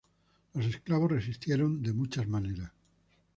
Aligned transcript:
Los 0.55 0.65
esclavos 0.65 1.11
resistieron 1.11 1.79
de 1.83 1.93
muchas 1.93 2.27
maneras. 2.27 2.71